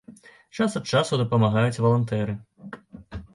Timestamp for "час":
0.57-0.77